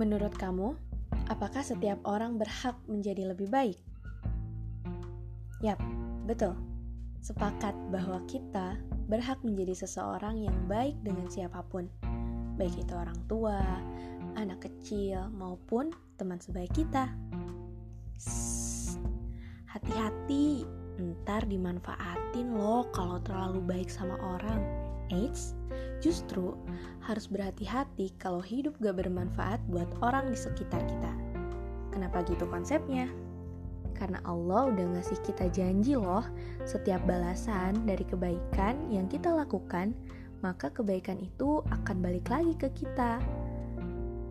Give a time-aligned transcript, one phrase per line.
[0.00, 0.72] Menurut kamu,
[1.28, 3.76] apakah setiap orang berhak menjadi lebih baik?
[5.60, 5.76] Yap,
[6.24, 6.56] betul.
[7.20, 8.80] Sepakat bahwa kita
[9.12, 11.84] berhak menjadi seseorang yang baik dengan siapa pun,
[12.56, 13.60] baik itu orang tua,
[14.40, 17.12] anak kecil, maupun teman sebaik kita.
[19.68, 20.64] Hati-hati,
[21.00, 24.60] ntar dimanfaatin loh kalau terlalu baik sama orang.
[25.10, 25.58] Eits,
[25.98, 26.54] justru
[27.02, 31.12] harus berhati-hati kalau hidup gak bermanfaat buat orang di sekitar kita.
[31.90, 33.10] Kenapa gitu konsepnya?
[33.98, 36.24] Karena Allah udah ngasih kita janji loh,
[36.62, 39.92] setiap balasan dari kebaikan yang kita lakukan,
[40.40, 43.20] maka kebaikan itu akan balik lagi ke kita.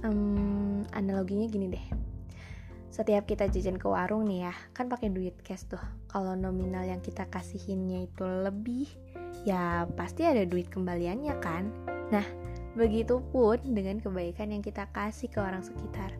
[0.00, 1.86] Um, analoginya gini deh,
[2.88, 5.99] setiap kita jajan ke warung nih ya, kan pakai duit cash tuh.
[6.10, 8.90] Kalau nominal yang kita kasihinnya itu lebih,
[9.46, 11.70] ya pasti ada duit kembaliannya kan.
[12.10, 12.26] Nah,
[12.74, 16.10] begitupun dengan kebaikan yang kita kasih ke orang sekitar.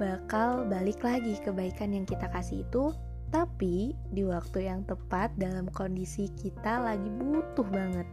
[0.00, 2.96] Bakal balik lagi kebaikan yang kita kasih itu,
[3.28, 8.08] tapi di waktu yang tepat dalam kondisi kita lagi butuh banget.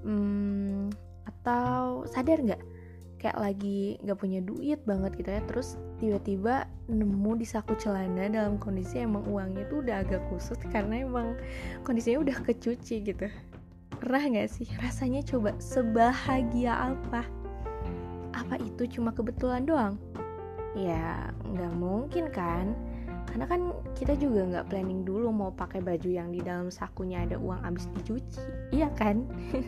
[0.00, 0.88] Hmm,
[1.28, 2.71] atau sadar nggak?
[3.22, 8.58] Kayak lagi nggak punya duit banget gitu ya, terus tiba-tiba nemu di saku celana dalam
[8.58, 11.38] kondisi emang uangnya tuh udah agak kusut karena emang
[11.86, 13.30] kondisinya udah kecuci gitu.
[14.02, 17.22] Pernah gak sih rasanya coba sebahagia apa?
[18.34, 19.94] Apa itu cuma kebetulan doang?
[20.74, 22.74] Ya nggak mungkin kan.
[23.30, 27.38] Karena kan kita juga nggak planning dulu mau pakai baju yang di dalam sakunya ada
[27.38, 28.42] uang abis dicuci.
[28.74, 29.22] Iya kan?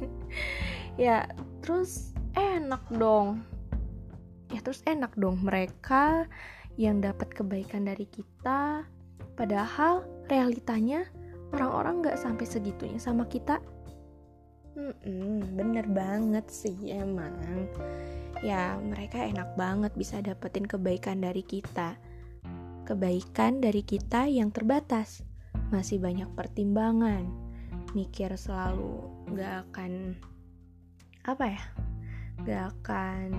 [0.94, 1.26] Ya
[1.58, 3.42] terus enak dong.
[4.50, 6.26] Ya terus enak dong mereka
[6.78, 8.86] yang dapat kebaikan dari kita.
[9.34, 11.06] Padahal realitanya
[11.54, 13.58] orang-orang gak sampai segitunya sama kita.
[14.74, 17.34] Hmm, bener banget sih emang.
[18.42, 21.94] Ya mereka enak banget bisa dapetin kebaikan dari kita.
[22.84, 25.22] Kebaikan dari kita yang terbatas.
[25.70, 27.26] Masih banyak pertimbangan.
[27.94, 30.18] Mikir selalu gak akan
[31.24, 31.62] apa ya
[32.44, 33.30] gak akan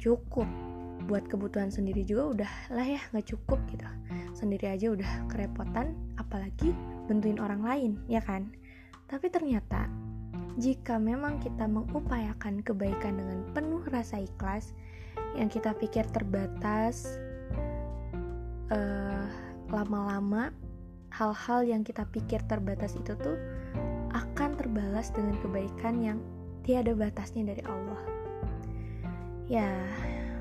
[0.00, 0.48] cukup.
[1.02, 3.86] Buat kebutuhan sendiri juga udah lah ya nggak cukup gitu.
[4.38, 6.70] Sendiri aja udah kerepotan apalagi
[7.10, 8.50] bentuin orang lain ya kan?
[9.10, 9.90] Tapi ternyata
[10.56, 14.76] jika memang kita mengupayakan kebaikan dengan penuh rasa ikhlas
[15.32, 17.16] yang kita pikir terbatas
[18.68, 19.24] uh,
[19.72, 20.52] lama-lama
[21.12, 23.36] hal-hal yang kita pikir terbatas itu tuh
[24.12, 26.18] akan terbalas dengan kebaikan yang
[26.62, 28.02] tiada batasnya dari Allah.
[29.50, 29.68] Ya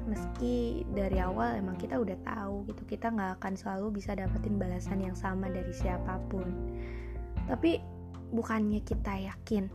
[0.05, 5.01] meski dari awal emang kita udah tahu gitu kita nggak akan selalu bisa dapetin balasan
[5.01, 6.47] yang sama dari siapa pun.
[7.45, 7.81] Tapi
[8.31, 9.69] bukannya kita yakin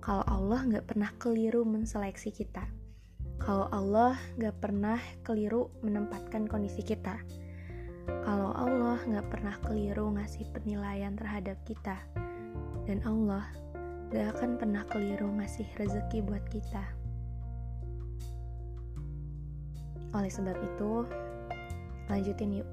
[0.00, 2.64] kalau Allah nggak pernah keliru menseleksi kita.
[3.40, 7.16] Kalau Allah nggak pernah keliru menempatkan kondisi kita.
[8.04, 11.96] Kalau Allah nggak pernah keliru ngasih penilaian terhadap kita.
[12.84, 13.48] Dan Allah
[14.10, 16.82] gak akan pernah keliru ngasih rezeki buat kita.
[20.10, 21.06] Oleh sebab itu,
[22.10, 22.68] lanjutin yuk.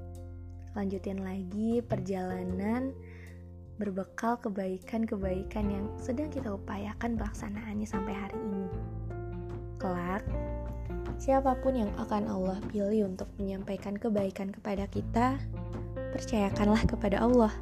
[0.74, 2.90] Lanjutin lagi perjalanan
[3.78, 8.66] berbekal kebaikan-kebaikan yang sedang kita upayakan pelaksanaannya sampai hari ini.
[9.78, 10.26] Kelak,
[11.22, 15.38] siapa pun yang akan Allah pilih untuk menyampaikan kebaikan kepada kita,
[16.10, 17.54] percayakanlah kepada Allah.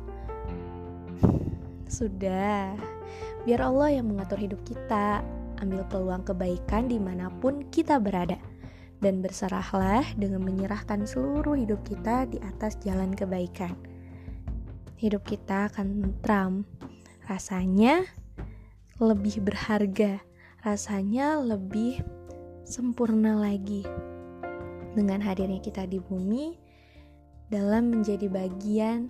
[1.85, 2.96] Sudah,
[3.47, 5.23] biar Allah yang mengatur hidup kita,
[5.63, 8.37] ambil peluang kebaikan di mana pun kita berada
[8.99, 13.79] dan berserahlah dengan menyerahkan seluruh hidup kita di atas jalan kebaikan.
[14.99, 16.67] Hidup kita akan tentram,
[17.31, 18.03] rasanya
[18.99, 20.19] lebih berharga,
[20.67, 22.03] rasanya lebih
[22.67, 23.87] sempurna lagi
[24.99, 26.59] dengan hadirnya kita di bumi
[27.47, 29.07] dalam menjadi bagian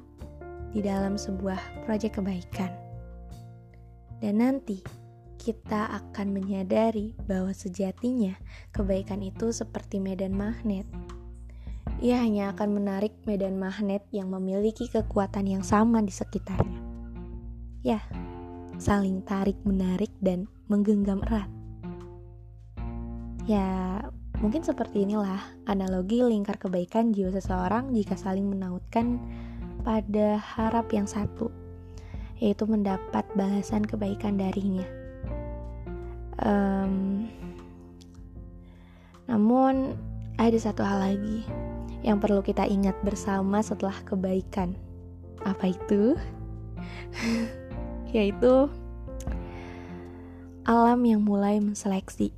[0.76, 2.85] di dalam sebuah proyek kebaikan.
[4.20, 4.80] Dan nanti
[5.36, 8.34] kita akan menyadari bahwa sejatinya
[8.74, 10.88] kebaikan itu seperti medan magnet.
[12.02, 16.82] Ia hanya akan menarik medan magnet yang memiliki kekuatan yang sama di sekitarnya.
[17.86, 18.02] Ya,
[18.76, 21.48] saling tarik-menarik dan menggenggam erat.
[23.46, 24.02] Ya,
[24.42, 25.38] mungkin seperti inilah
[25.70, 29.22] analogi lingkar kebaikan jiwa seseorang jika saling menautkan
[29.86, 31.48] pada harap yang satu,
[32.38, 34.84] yaitu mendapat balasan kebaikan darinya
[36.44, 37.26] um,
[39.26, 39.98] namun
[40.36, 41.42] ada satu hal lagi
[42.06, 44.78] yang perlu kita ingat bersama setelah kebaikan.
[45.42, 46.14] Apa itu?
[48.16, 48.70] Yaitu
[50.62, 52.30] alam yang mulai menseleksi.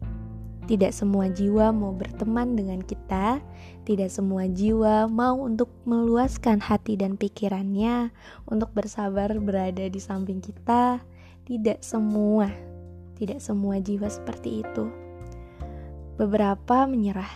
[0.69, 3.41] Tidak semua jiwa mau berteman dengan kita,
[3.89, 8.13] tidak semua jiwa mau untuk meluaskan hati dan pikirannya,
[8.45, 11.01] untuk bersabar berada di samping kita.
[11.49, 12.53] Tidak semua,
[13.17, 14.93] tidak semua jiwa seperti itu.
[16.21, 17.33] Beberapa menyerah,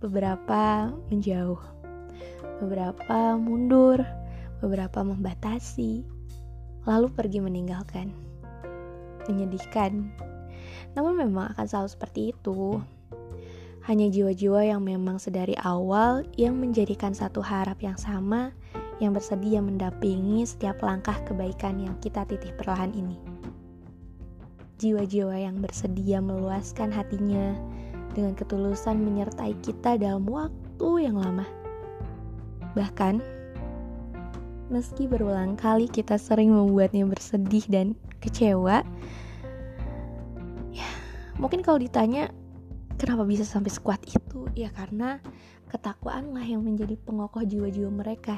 [0.00, 1.60] beberapa menjauh,
[2.64, 4.00] beberapa mundur,
[4.64, 6.00] beberapa membatasi,
[6.88, 8.08] lalu pergi meninggalkan.
[9.28, 10.08] Menyedihkan,
[10.96, 12.80] namun memang akan selalu seperti itu.
[13.90, 18.54] Hanya jiwa-jiwa yang memang sedari awal yang menjadikan satu harap yang sama
[19.02, 23.18] yang bersedia mendampingi setiap langkah kebaikan yang kita titih perlahan ini.
[24.78, 27.58] Jiwa-jiwa yang bersedia meluaskan hatinya
[28.14, 31.50] dengan ketulusan menyertai kita dalam waktu yang lama.
[32.78, 33.18] Bahkan,
[34.70, 38.86] meski berulang kali kita sering membuatnya bersedih dan kecewa,
[41.42, 42.30] mungkin kalau ditanya
[43.00, 44.44] kenapa bisa sampai sekuat itu?
[44.52, 45.24] Ya karena
[45.72, 48.36] ketakwaan lah yang menjadi pengokoh jiwa-jiwa mereka.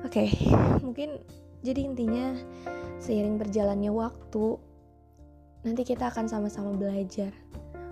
[0.00, 0.28] Oke okay,
[0.80, 1.20] mungkin
[1.60, 2.32] jadi intinya
[2.96, 4.56] seiring berjalannya waktu
[5.60, 7.36] nanti kita akan sama-sama belajar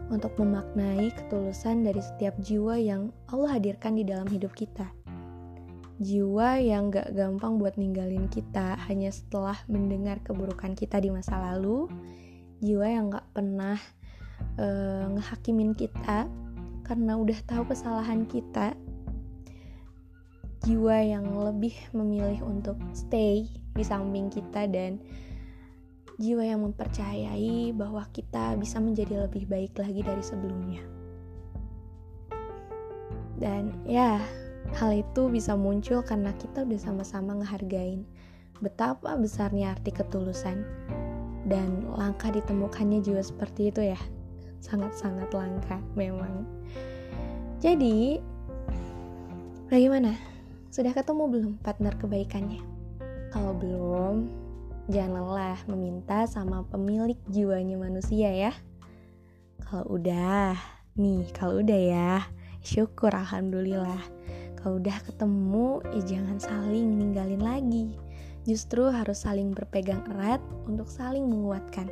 [0.08, 4.88] untuk memaknai ketulusan dari setiap jiwa yang Allah hadirkan di dalam hidup kita.
[6.00, 11.90] Jiwa yang gak gampang buat ninggalin kita hanya setelah mendengar keburukan kita di masa lalu
[12.64, 13.76] jiwa yang gak pernah
[14.58, 16.26] uh, ngehakimin kita
[16.86, 18.72] karena udah tahu kesalahan kita
[20.64, 24.98] jiwa yang lebih memilih untuk stay di samping kita dan
[26.18, 30.82] jiwa yang mempercayai bahwa kita bisa menjadi lebih baik lagi dari sebelumnya.
[33.38, 34.18] Dan ya
[34.74, 38.02] hal itu bisa muncul karena kita udah sama-sama ngehargain
[38.58, 40.66] betapa besarnya arti ketulusan
[41.46, 44.00] dan langka ditemukannya jiwa seperti itu ya
[44.62, 46.46] sangat-sangat langka memang.
[47.58, 48.22] Jadi
[49.66, 50.14] bagaimana?
[50.68, 52.62] Sudah ketemu belum partner kebaikannya?
[53.34, 54.30] Kalau belum
[54.88, 58.52] jangan lelah meminta sama pemilik jiwanya manusia ya.
[59.64, 60.56] Kalau udah
[60.96, 62.12] nih kalau udah ya
[62.64, 64.00] syukur alhamdulillah.
[64.58, 67.94] Kalau udah ketemu ya jangan saling ninggalin lagi.
[68.48, 71.90] Justru harus saling berpegang erat untuk saling menguatkan.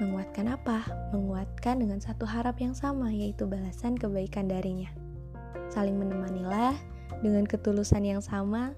[0.00, 0.86] Menguatkan apa?
[1.12, 4.88] Menguatkan dengan satu harap yang sama, yaitu balasan kebaikan darinya.
[5.68, 6.72] Saling menemanilah
[7.20, 8.72] dengan ketulusan yang sama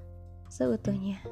[0.50, 1.22] seutuhnya.